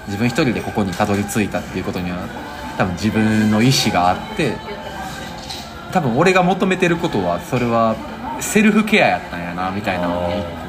[0.07, 2.19] 自分一人でここにたどり着いたっていうことには
[2.79, 4.55] 多分自分の意思があって
[5.93, 7.97] 多分俺が求めてることはそれは
[8.41, 10.61] セルフケアやったんやなみたいなのに。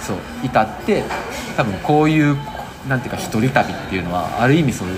[0.00, 1.04] そう至って
[1.56, 2.36] 多分こういう
[2.88, 4.94] なんていうか一人旅っていうのはある意味そういう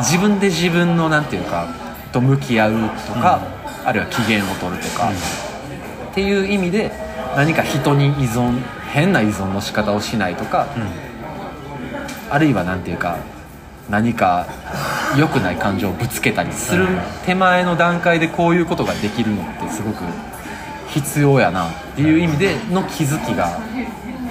[0.00, 1.68] 自分で自分のなんていうか
[2.12, 2.72] と向き合う
[3.06, 3.40] とか、
[3.84, 5.10] あるいは機嫌を取るとか、
[6.10, 6.90] っていう意味で
[7.36, 10.66] 何か人に依存変な依存の仕方をしないとか、
[12.30, 13.18] あるいはなんていうか
[13.88, 14.46] 何か
[15.16, 16.86] 良くない感情をぶつけたりする
[17.24, 20.04] 手前の段階でこういうことができるのってすごく
[20.88, 23.58] 必要やなっていう意味での気づきが、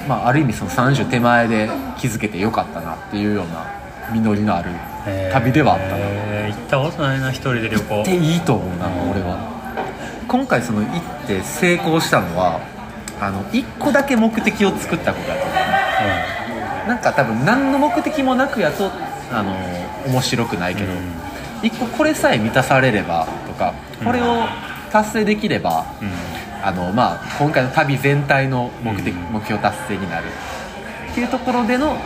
[0.08, 3.66] まあ、ある意味その30手前で気づけてよかったなっていうような
[4.14, 4.70] 実りのある
[5.32, 5.96] 旅ではあったな。
[5.98, 8.02] えー行ったことないな一人で旅行。
[8.02, 9.38] っていいと思うな俺は。
[10.28, 12.60] 今回その行って成功したのは
[13.20, 15.54] あの1個だけ目的を作ったことやと思
[16.86, 16.88] う。
[16.88, 18.92] なんか多分何の目的もなくやと
[19.32, 19.54] あの
[20.10, 21.00] 面白くないけど、うん。
[21.64, 24.46] 一個これさえ満たされればとかこれを
[24.92, 26.12] 達成できれば、うん。
[26.64, 29.34] あのまあ、今回の旅全体の目的、うん。
[29.34, 30.26] 目標達成になる。
[31.12, 31.98] っていうところでの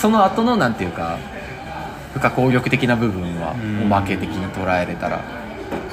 [0.00, 1.18] その後のなんていうか
[2.14, 3.82] 不可抗力的な部分はうん。
[3.82, 5.20] おまけ的に捉えれたら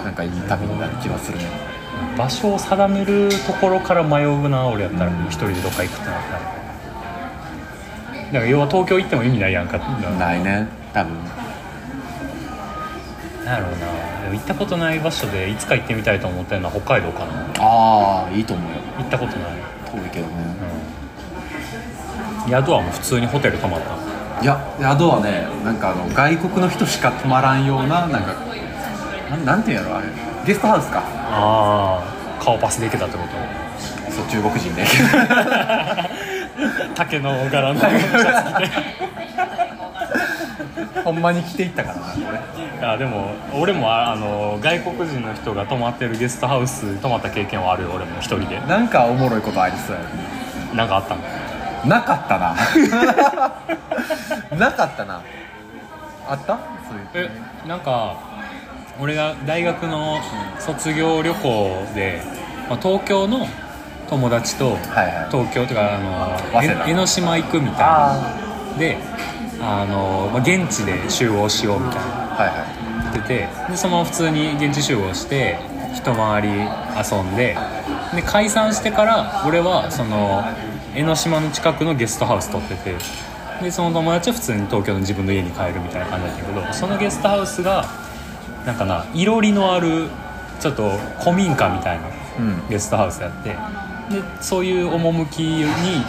[0.03, 1.43] なんかいい旅になる気はするね。
[2.17, 5.11] 場所を定めるところから迷うな俺やったら。
[5.25, 6.39] 一人でどっか行くってなったら。
[8.27, 9.77] だから要は東京行っても意味ないやんか。
[9.77, 10.67] ないね。
[10.93, 11.13] 多分。
[13.43, 13.77] なんやろうな。
[14.23, 17.33] でも行ったことない場所でいつか行ってみたいと思ってるのは北海道かな。
[17.59, 18.79] ああいいと思うよ。
[18.99, 19.51] 行ったことない、
[19.91, 20.26] 遠いけど
[22.47, 24.43] 宿はもう普通にホテル泊まった？
[24.43, 28.33] いや宿はねなんかあの外国の人しか泊まらんようななんか
[29.31, 30.07] なんなんていうんやろあれ。
[30.45, 31.03] ゲストハウスか。
[31.29, 32.01] あ
[32.39, 33.31] あ顔パスできたってこと？
[34.11, 34.83] そう中国人で
[36.95, 37.79] 竹の柄の
[41.03, 42.19] ほんまに着ていったからなこ
[42.81, 42.87] れ。
[42.87, 48.59] あでも俺もああの外国人の人が泊まってるゲストハウスに泊まった経験はあるよ俺も一人で。
[48.67, 50.07] なんかおもろいことありそうやね。
[50.75, 51.21] なんかあったの？
[51.87, 52.55] なかったな。
[54.57, 55.21] なかったな。
[56.29, 56.57] あった？
[56.89, 57.29] そういう
[57.65, 58.15] えなんか
[58.99, 60.19] 俺が大学の
[60.59, 62.21] 卒業旅行で、
[62.69, 63.47] まあ、東京の
[64.09, 65.27] 友達とはいはい。
[65.31, 68.33] 東京とかあの江ノ島行くみたいあ
[68.73, 68.97] なで
[69.61, 72.05] あの、まあ、現地で集合しようみたいな。
[72.39, 72.53] あはいは
[73.13, 75.57] 言っててでそのまま普通に現地集合して
[75.93, 77.57] 一回り遊んで
[78.13, 80.43] で解散してから俺はその
[80.95, 82.95] 江ノ島の近くのゲストハウス取ってて
[83.61, 87.85] でその友達は普通に東京の自分の家に帰るみたいな感じだったけどそのゲストハウスが
[88.65, 90.07] なんかないろりのある
[90.59, 92.07] ちょっと古民家みたいな
[92.39, 92.69] うん。
[92.69, 95.65] ゲストハウスやってでそういう趣に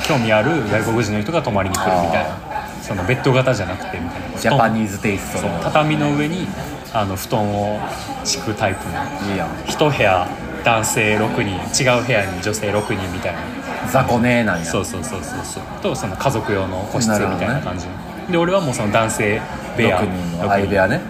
[0.07, 2.39] 興味ある外国人の人が泊まりに来るみたいな
[2.83, 4.39] そのベッド型じゃなくてみたいな。
[4.39, 6.47] ジャパニーズテイストの畳の上に
[6.93, 7.81] あの布団を
[8.25, 9.33] 敷くタイプの。
[9.33, 9.49] いいやん。
[9.67, 10.29] 一部屋
[10.65, 13.41] 男性6人違う部屋に女性6人みたいな
[13.91, 14.65] 雑魚ねなんや。
[14.65, 15.63] そうそうそうそうそう。
[15.83, 17.87] とその家族用の個室みたいな感じ、
[18.31, 19.41] で俺はもうその男性
[19.77, 20.01] 部屋。
[20.01, 21.01] 6人の相部屋ね。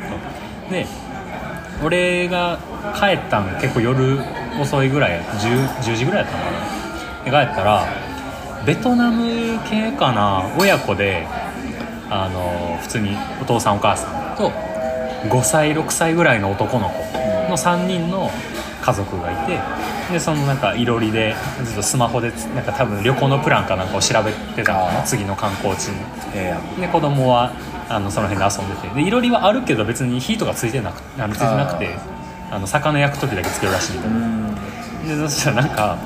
[0.71, 0.87] で
[1.85, 2.59] 俺が
[2.99, 4.21] 帰ったの結構夜
[4.61, 6.59] 遅いぐらい 10, 10時ぐらいやったのかな。
[7.25, 7.87] で帰ったら
[8.67, 10.45] ベトナム系かな。
[10.59, 11.27] 親子で
[12.11, 14.51] あの普通にお父さんお母さんと
[15.29, 16.95] 5歳6歳ぐらいの男の子
[17.51, 18.31] の3人の
[18.81, 19.59] 家族がいて
[20.13, 25.99] でそのなんかいろりでずっとスマホでつなんか多分旅行のプランかなんかを調べてたの次の観光地に。
[26.81, 27.53] で子供は
[27.89, 28.95] あのその辺で遊んでて。
[28.95, 31.97] でいろりはあるけど別に火とかついてなくあのついてなくて
[32.51, 34.49] あの魚焼く時だけつけるらしいんだけどうん。
[35.09, 35.99] でそしたらなんか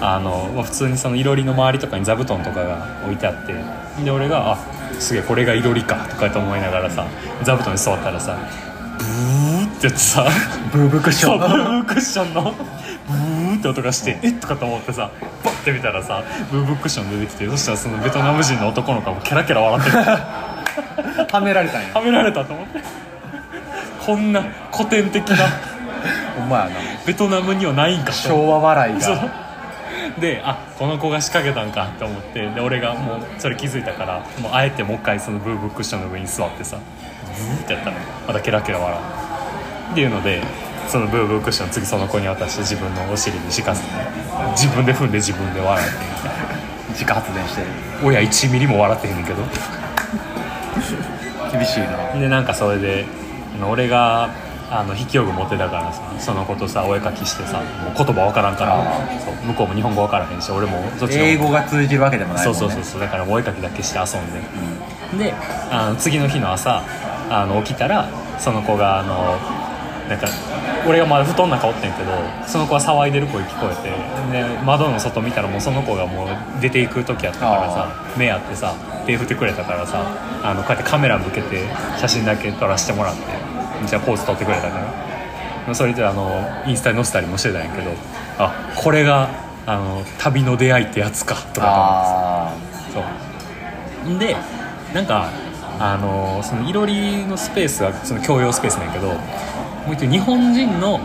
[0.00, 3.54] あの、まあ、普通にそのいろりの周りとかに座布団とかが置いてあって
[4.04, 4.58] で俺が「あ
[4.98, 7.06] すげえこれがいろりか」とかって思いながらさ
[7.42, 8.36] 座布団に座ったらさ
[8.98, 9.47] ブー
[9.78, 10.26] ってやってさ。
[10.72, 12.42] ブーブークッショそうブーンブークッションの。
[12.42, 15.10] ブーって音がしてえっとかと思ってさ
[15.42, 20.04] バッて見たらさブーブークッション出てきてそしたらそのベトナム人の男の子がもうケラケラ笑ってる。
[21.32, 21.94] はめられたんや。
[21.94, 22.82] はめられたと思って。
[24.04, 25.36] こんな古典的な
[26.36, 26.70] ほんまやな。
[27.06, 28.12] ベトナムにはないんかと。
[28.12, 29.48] 昭和笑いが。
[30.20, 39.27] であこの子が仕掛けたんかって思ってで俺がもうそれ気づいたからもうあえてもう一回そのブーブークッションの上に座ってさブーってやったらまたケラケラ笑う
[39.90, 40.42] っていうので
[40.88, 43.88] そのブーブークッション次その子に渡して自分のお尻に敷かせて
[44.52, 45.92] 自分で踏んで自分で笑って。
[45.92, 46.58] みたいな
[46.90, 47.68] 自家発電してる。
[48.02, 49.42] 親1ミリも笑ってへんねんけど。
[51.52, 52.18] 厳しいな。
[52.18, 53.04] でなんかそれで
[53.62, 54.30] 俺が
[54.70, 58.84] あの筆記用具持ってたからさその子とさお絵かきしてさもう言葉わからんから
[59.46, 62.64] 向こうも日本語わからへんし俺もそっちの英語が通じるわけでもないそもね。
[62.64, 63.00] うんそうそうそう。
[63.00, 65.34] だからお絵かきだけして遊んで、で
[65.70, 66.82] あの次の日の朝
[67.30, 69.38] あの起きたらその子があの
[70.08, 70.26] なんか
[70.86, 72.12] 俺がまだ布団の中おってんけど
[72.46, 73.90] その子は騒いでる声聞こえて
[74.32, 76.28] で窓の外見たらもうその子がもう
[76.62, 78.74] 出ていく時やったからさ目あってさ
[79.06, 80.02] 手振ってくれたからさ
[80.42, 81.64] あのこうやってカメラ向けて
[82.00, 83.22] 写真だけ撮らせてもらって
[83.86, 84.78] じゃあポーズ撮ってくれたか
[85.68, 86.30] らそれであの
[86.66, 87.90] インスタに載せたりもしてたんやけど
[88.38, 89.28] あこれが
[89.66, 93.04] あの旅の出会いってやつかとかと思ってあ
[94.06, 94.18] そう。
[94.18, 94.34] で
[94.94, 95.28] なんか
[95.78, 99.12] あのそのいろりのスペースはその共用スペースなんやけど
[99.88, 101.00] もう一人日本人の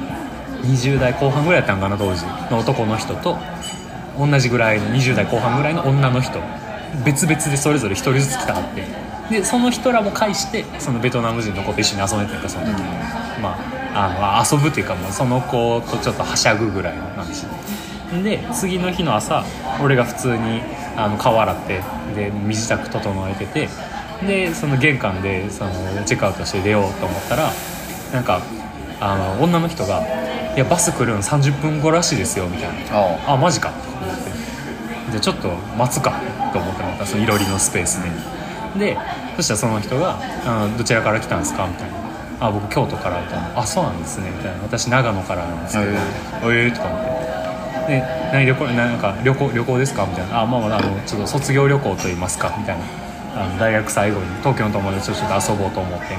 [0.64, 2.26] 20代後半ぐらいやったんかな当時。
[2.52, 3.38] の男の人と
[4.20, 6.42] 同じぐらいの20代後半ぐらいの女の人。
[7.06, 8.84] 別々でそれぞれ1人ずつ来たはって。
[9.30, 12.74] でその人らも介してそのベトナム人の子と一緒に遊んでたんかその時、
[13.42, 19.46] まああの遊ぶっていうかもうその子とちょっとはしゃぐぐらいの感じで次の日の朝
[19.82, 20.62] 俺が普通に
[20.98, 21.82] あの顔洗って
[22.16, 23.70] で身支度整えてて
[24.26, 25.72] でその玄関でその
[26.06, 27.52] チェックアウトして出ようと思ったら
[28.12, 28.42] なんか
[29.04, 30.02] あの女の人が
[30.56, 33.34] 「いやバス来るん30分後らしいですよ」みたいな。
[33.34, 33.70] あマジか。
[33.70, 34.32] と思って
[35.12, 36.14] じゃあちょっと待つか
[36.54, 38.00] と思ってまたそのいろりのスペース
[38.76, 38.98] でで
[39.36, 41.94] そしたらその人が「あどちらから来たんですか?」みたいな
[42.48, 45.98] 「あ僕京都から」みたいな「あそうなんですね」みたいな「私長野からなんですけど」へえ。
[46.66, 47.14] えー」とか思って。
[47.88, 52.82] で何旅行なんか旅行旅行ですかみたいな「あまあまああのちょっと卒業旅行と言いますか」みたいな。
[53.36, 56.10] あの大学最後に東京の友達とちょっと遊ぼうと思ってみ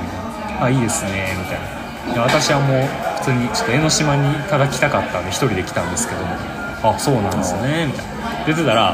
[0.49, 1.84] たいな「あいいですね」みたいな。
[1.84, 1.84] で
[2.17, 2.87] 私はもう
[3.19, 6.37] 普通にちょっと江ノ島にただ来たかったんで一人で来たんですけども。
[6.85, 8.45] あそうなんですねみたいな。
[8.47, 8.93] 出てたら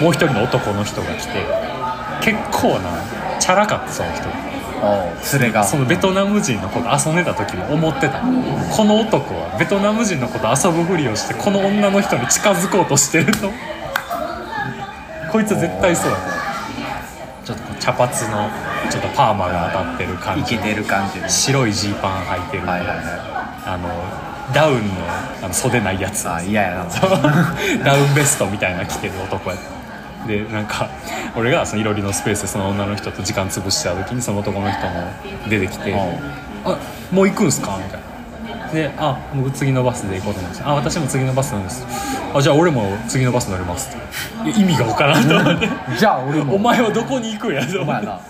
[0.00, 1.32] もう一人の男の人が来て
[2.20, 2.90] 結構な
[3.38, 4.28] チャラかったその人。
[5.32, 5.64] 連れが。
[5.64, 8.20] そのベトナム人の子と遊んでた時も思ってた。
[8.20, 13.50] この男はベトナム人の子と遊ぶふりをしてこの女の人に近づこうとしてると
[15.30, 16.18] こいつは絶対そうや
[17.44, 18.50] ちょっと茶髪の
[18.88, 23.88] ちょっとパーマが当たってる感じてる感じ白いジーパン履いてる、はいはいはあの
[24.52, 24.94] ダウンの
[25.42, 26.24] あの袖ないやつ。
[26.24, 26.84] いあ嫌やな。
[27.84, 29.56] ダウンベストみたいな着てる男や。
[30.26, 30.88] でなんか
[31.36, 35.04] 俺がそのいろりのスペースでその女の人と時間潰してた時にその男の人も
[35.48, 35.98] 出てきて「うん。
[36.72, 36.76] あ
[37.10, 38.09] もう行くんすか?」みたいな
[38.72, 41.86] で「あ僕次のバスで行こうと思ってあ私も次のバスなんです。
[42.34, 43.96] あじゃあ俺も次のバス乗ります」
[44.44, 45.68] 意味が分からんと思って。
[45.98, 46.54] じゃあ俺も。
[46.54, 48.06] お前はどこに行くんやと思って。
[48.06, 48.20] お前な。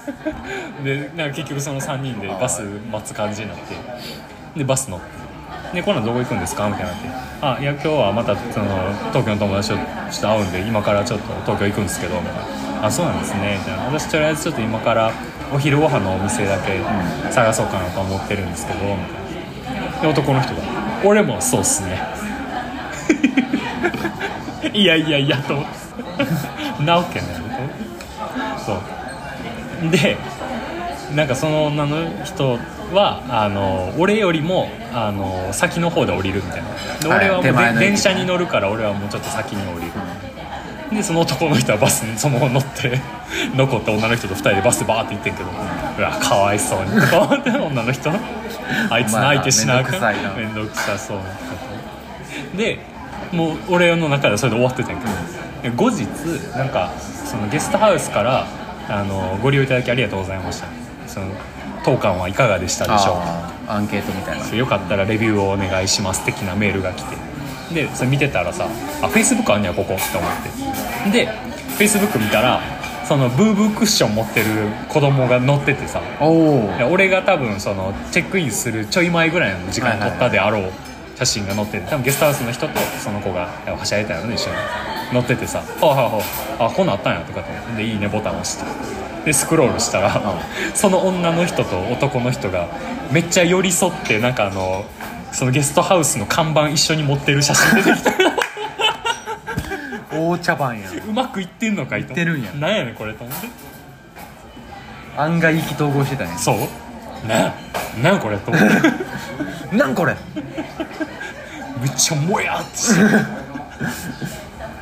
[0.84, 3.74] でなんか結局その3人でバス待つ感じになって。
[4.56, 5.20] でバス乗って。
[5.74, 7.08] でこのどこ行くんですかみたいになって
[7.42, 8.66] 「あいや今日はまたその
[9.10, 9.82] 東京の友達とちょ
[10.18, 12.34] っと会うんで今からちょっと東京行くんですけど」みたい
[12.80, 15.12] な「あそうなんですね」みたいな「私とりあえずちょっと今から
[15.54, 16.80] お昼ご飯のお店だけ
[17.30, 19.29] 探そうかなと思ってるんですけど」みたいな。
[19.29, 19.29] で
[20.02, 20.60] 男の人が
[21.04, 22.00] 「俺もそうっすね」
[24.72, 25.70] いやいやいやと思って。
[26.84, 27.28] なわけない
[28.64, 28.80] そう。
[29.90, 30.16] で
[31.14, 32.58] なんかその女の人
[32.92, 36.68] はあの俺よりもあの先の方で降りるみたいな。
[37.00, 39.92] ではい俺はもう電車に乗るから俺はもうちょっと先に降りる
[40.92, 43.00] でその男の人はバスにそのまま乗って
[43.54, 46.90] 残った女の人と2人でバスでバーって行ってんけどうわかわいそうに。
[47.08, 48.10] と思って女の人
[48.90, 51.24] あいつ泣いてしなあかん面倒くさそうな。
[52.56, 52.80] で
[53.32, 55.02] もう俺の中ではそれで終わってたんや
[55.62, 56.06] けど、後日
[56.56, 58.46] なんかそのゲストハウスから
[58.88, 60.66] あのご利用いただきありがとうございました。
[61.06, 61.26] その
[61.84, 63.14] 当館はいかがでしたでしょう
[63.66, 63.74] か？
[63.74, 64.56] アンケートみたいな。
[64.56, 67.16] よかったらレビューをお願いします的なメールが来て。
[67.72, 68.66] でそれ見てたらさ
[69.00, 70.48] あフェイスブックあんねやここって思って
[71.12, 72.60] でフェイスブック見たら
[73.06, 74.46] そのブーブークッション持ってる
[74.88, 76.00] 子供が乗っててさ。
[76.90, 80.72] 俺が多分そのチェックインするちょい前ぐらいの時間に撮ったであろう
[81.18, 84.56] 写真が載ってて多分ゲストハウスの人とその子がはしゃいでたよね一緒に。
[85.12, 85.86] 載っててさ「あ
[86.58, 87.76] あああこんなんあったんや」とかと思って。
[87.78, 88.64] で「いいね」ボタン押して。
[89.24, 90.22] でスクロールしたら、
[90.72, 92.68] その女の人と男の人が
[93.12, 94.86] めっちゃ寄り添ってなんかあの
[95.32, 98.10] そのゲストハウスの看板一緒に持ってる写真出てきて
[100.12, 102.12] 大茶番やうまくいってんのかいと。
[102.14, 102.52] 思いってるんや。
[102.52, 103.48] なんやねんこれと思って。
[105.16, 106.56] 案外意気投合してたんやそう？
[107.28, 107.52] なん
[108.02, 108.66] なんこれと思って。
[109.76, 110.16] なんこれ。
[111.80, 113.02] めっちゃもやってして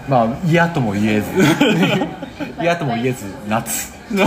[0.08, 1.30] まあ嫌とも言えず。
[2.60, 3.92] 嫌とも言えず夏。
[4.14, 4.26] いや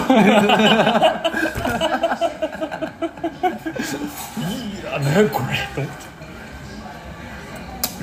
[4.99, 6.11] なんこれと思って。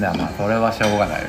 [0.01, 1.29] まあそれはしょうがないよ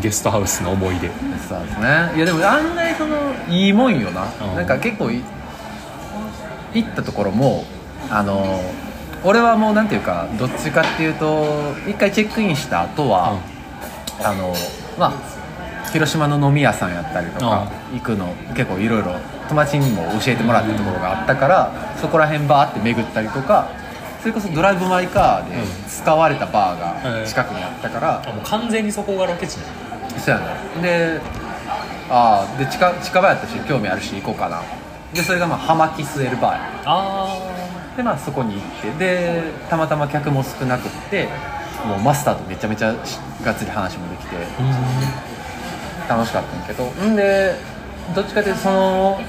[0.00, 1.08] ゲストハウスの思い出。
[1.48, 2.12] そうですね。
[2.16, 3.16] いやでも案外その
[3.48, 4.56] いいもんよな、うん。
[4.56, 5.22] なんか結構い
[6.74, 7.64] 行ったところも
[8.10, 8.60] あの
[9.22, 13.40] 俺はもうなんていうかどっちかっていうと一回チェックインした後は、
[14.22, 14.54] あの
[14.98, 15.12] まあ
[15.92, 19.14] 広島の飲み屋さんやったりとか行くの結構いろいろ
[19.48, 23.70] 友達にも教えてもらったところがあったからそこら辺バーって巡ったりとか
[24.24, 25.56] それこそドライブ・マイ・カーで
[25.86, 29.64] 使われたバーが近くにあったから、あもう完全にそこがロケ地ね。
[30.16, 30.80] そうやね。
[30.80, 31.20] で
[32.08, 34.62] ああで近近場やったし興味あるし行こうかな。
[35.12, 36.60] でそれがまあ葉巻据えるバーや。
[36.86, 37.38] あ
[37.98, 41.28] でまあそこに行ってでたまたま客も少なくって
[41.86, 44.36] もうマスターとめちゃめちゃしがっつり話もできて
[46.08, 46.86] 楽しかったんやけど。
[46.86, 47.56] んで
[48.14, 49.20] どっちかというとその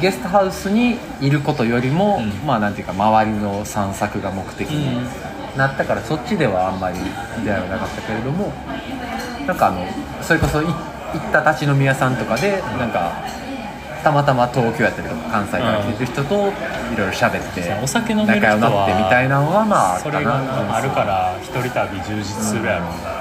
[0.00, 2.46] ゲストハウスにいることよりも、うん。
[2.46, 5.06] まあなんていうか周りの散策が目的に
[5.56, 6.98] なったから、そっちではあんまり
[7.44, 8.52] 出会いはなかったけれども
[9.46, 9.86] なんかあの
[10.22, 10.72] それこそい行
[11.18, 13.12] った立ち飲み屋さんとかでなんか
[14.02, 23.17] たまたま東京やったりとか関西から来てる人といろいろ喋ってお酒飲める人仲良くなってみたいはなのはまあそれがなあるから一人旅充実するやろうな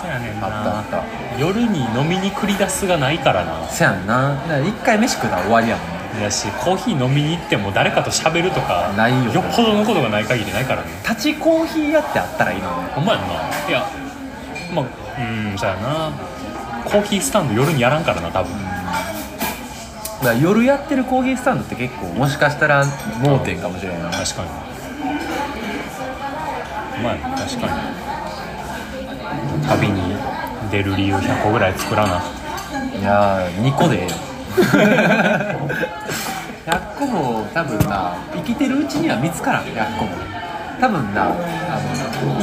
[0.00, 1.02] そうやねんあったあなった。
[1.38, 3.68] 夜に飲みに繰り出すがないからな。
[3.68, 4.34] せやんな。
[4.42, 5.98] だから一回飯食ったら終わりやもんね。
[6.22, 10.88] だしコーヒー飲みに行っても誰かと喋るとかないよよっぽどのことがない限りないからね。
[11.02, 12.88] 立ちコーヒー屋ってあったらいいのね。
[12.94, 13.34] ほんまやんな。
[13.68, 13.86] いや
[14.72, 14.84] まあ
[15.18, 15.22] う
[15.54, 16.12] んそうやな。
[16.84, 18.52] コーヒースタンド夜にやらんからな多分。
[18.62, 18.74] だか
[20.22, 22.84] ら夜やってるコーヒースタンドって結構もしかしたら
[23.20, 24.10] 盲点かもしれないな。
[24.10, 24.48] 確かに。
[27.02, 28.07] まあ確かに
[29.68, 30.16] 旅に
[30.70, 32.22] 出る理由100個ぐらい作らな。
[32.98, 34.02] いやー2個で。
[34.02, 34.10] ええよ
[36.66, 40.10] 100個も多分な生きてるうちには見つからん100個も。
[40.80, 41.34] 多分な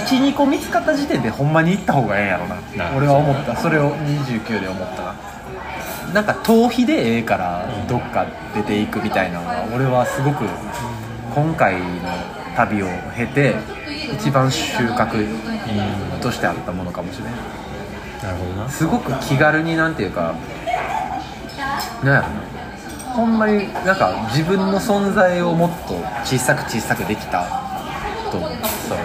[0.08, 2.56] 12個見つかった時点でほんまに行った方がええんやろな。
[2.92, 3.56] な俺は思った。
[3.56, 5.16] それを29で思ったな。
[6.14, 10.46] なんか逃避でええからどっか出ていくみたいなのは俺はすごく
[11.34, 11.80] 今回の
[12.56, 13.56] 旅を経て
[14.14, 15.28] 一番収穫
[16.22, 17.34] としてあったものかもしれない
[18.24, 18.70] なるほどな。
[18.70, 20.36] すごく気軽になんていうか
[22.04, 22.34] なんやろな。
[23.14, 25.96] ほんまになんか自分の存在をもっと
[26.26, 27.46] 小さく小さくできた
[28.32, 28.50] と思う。
[28.90, 28.98] そう。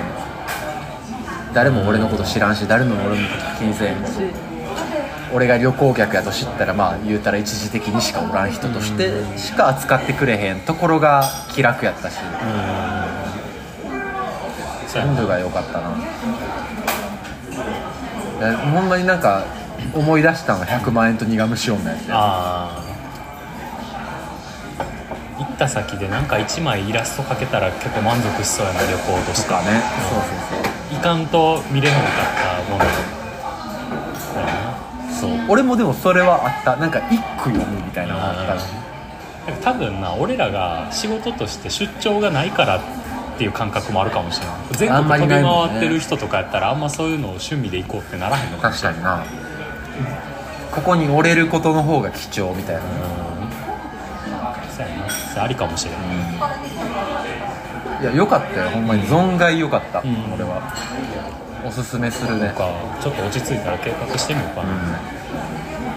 [1.53, 4.51] 誰も俺のこと知らんし誰も俺のこと気にせんし。
[5.33, 12.15] 俺が旅行客やと知ったらまあ言うたら一時的にしかおらん人としてしか扱ってくれへんところが気楽やったし。
[12.17, 13.00] そうやな
[14.93, 15.91] 全部が良かったな
[18.57, 19.45] ほんまになんか
[19.95, 22.13] 思い出したのが100万円と苦虫女やって。
[22.13, 22.91] ああ
[25.39, 29.49] 行った先でなんか1枚イラスト描けたら結構満足しそうやな旅行として。
[29.49, 29.83] とかね。
[30.11, 30.29] そうそう
[30.91, 32.05] そういかんと見れへんかっ
[32.69, 32.85] たもの
[35.21, 35.31] そう。
[35.51, 36.77] 俺もでもそれはあった。
[36.77, 38.67] なんか一句読むみたいなのがあったし
[39.63, 42.81] 多分な俺らが仕事として出張がないから
[43.41, 44.57] っていう感覚もあるかもしれない。
[44.73, 45.43] 全国飛び回
[45.79, 48.99] ってる人とかやったらあんまそういうのを趣味で行こうってならへんのかもしれない。
[49.01, 49.33] 確かにな。
[50.71, 52.83] ここに折れることの方が貴重みたいな。
[52.83, 52.89] うん。
[54.77, 55.09] そうやな。
[55.09, 56.01] それありかもしれない、
[58.03, 58.69] いや良かったよ。
[58.73, 59.05] ほんまに。
[59.05, 60.03] 存外良かった、ん。
[60.35, 60.61] 俺は。
[61.65, 62.51] おすすめするね。
[62.51, 62.69] か。
[63.01, 64.69] ちょっと落ち着いたら計画してみようかな、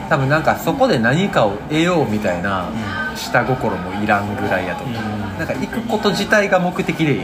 [0.07, 2.69] 多分なんかそこで何かを得ようみたいな
[3.16, 5.22] 下心もいらんぐらいやと思う、うん。
[5.38, 7.20] なんか行くこと自体が目的でいい、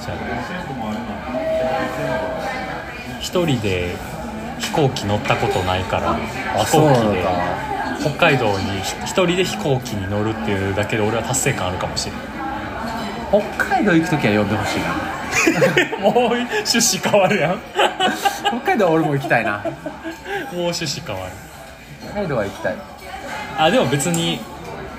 [0.00, 0.26] そうやな。
[3.20, 3.96] 一人で
[4.58, 6.14] 飛行機乗ったことないから
[6.64, 7.24] 飛行機で
[8.00, 12.36] 北海道に一人で飛行機に乗るっていうだけで俺は達成感あるかもしれない
[13.28, 15.16] 北海道行く時は呼んでほしいな。
[15.98, 17.50] もう趣旨変わるやん。
[17.52, 17.56] も
[18.60, 19.62] 北海道は俺も行きたいな。
[20.52, 21.32] う趣旨変わる。
[22.10, 22.76] 北海道は行きたい
[23.58, 24.40] あでも別に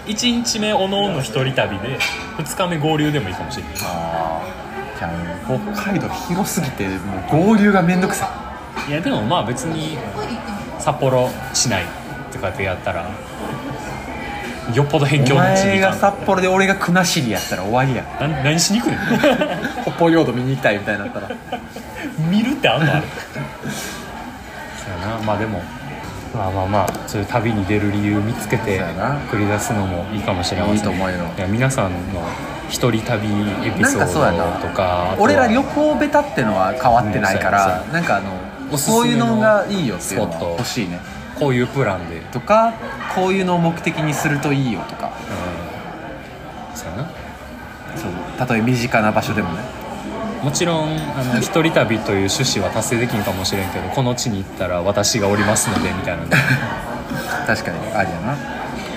[0.08, 2.00] 1日目おのおの一人旅で
[2.38, 3.74] 2日目合流でもいいかもしれない。
[3.84, 8.30] ああじゃあ北海道広すぎてもう合流がめんどくさ
[8.88, 8.92] い。
[8.92, 9.98] やでもまあ別に
[10.80, 11.84] 札幌市内
[12.32, 13.10] とかでやったら
[14.74, 18.98] よっぽど辺境の地に前が札幌で俺が国後やったら終わりやな何しに来るの
[19.84, 21.30] 北方領土見に行きたいみたいになったら。
[22.32, 23.02] 見るってあんのあれ。
[23.06, 25.24] そうやな。
[25.24, 25.62] まあでも
[26.34, 28.82] まあまあまあそういう旅に出る理由見つけて
[29.32, 30.76] 繰り出すのもいいかもしれません。
[30.76, 31.18] いいと思うよ。
[31.38, 32.22] いや皆さんの
[32.70, 33.28] 一人旅
[33.66, 38.02] エピソードとか俺ら旅行ベタってのは変わってないから、な。
[38.02, 38.32] んかあの
[38.72, 41.00] おすすめのこういうのがいいよっていうの欲しいね。
[41.40, 42.74] こういうプランで、うん、とか
[43.16, 45.12] こういうのを目的にするといいよとか。
[46.76, 47.10] そうやな。
[47.96, 48.12] そう。
[48.38, 49.77] たとえ身近な場所でもね
[50.44, 56.30] もちろんあの一人旅という趣旨は達成できんかもしれんけどこの地に行ったら私がおりますのでみたいなの。
[57.48, 58.38] 確かにありやな。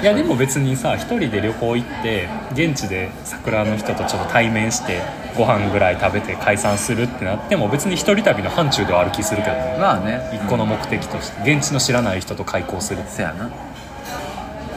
[0.00, 5.02] いやでも別にさ一人で旅行行って現地で桜の人とちょっと対面して
[5.36, 9.76] ご飯ぐらい食べて解散するってなっても別に一人旅の範疇ではある気するけどね。
[9.78, 10.20] まあね。
[10.32, 13.50] 一個の目的として現地の知らない人と開口するせやな。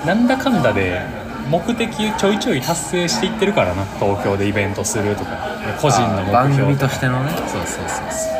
[0.06, 1.02] なんだかんだで
[1.50, 3.86] 目的ちょいちょい達成していってるからな。
[4.00, 5.32] 東京でイベントするとか。
[5.82, 7.32] 個人の目標番組としてのね。
[7.32, 8.34] そうそうそうそう。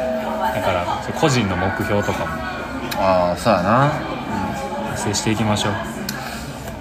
[0.56, 0.86] だから
[1.20, 2.26] 個人の目標とかも。
[2.98, 3.92] ああそうやな。
[4.92, 5.74] 達成していきましょう。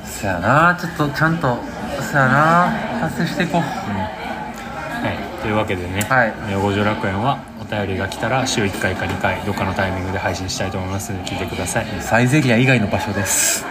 [0.07, 0.77] そやな。
[0.81, 1.59] ちょっとちゃんと
[2.11, 2.73] そやな。
[3.01, 3.63] 達成していこう。
[3.63, 6.07] はい、というわけでね。
[6.09, 11.87] はい「ネオ五条楽園」はお便りが来たら週1回か2回どっかのタイミングで配信したいと思いますので聞いてください。
[12.01, 13.67] サイゼリア以外の場所です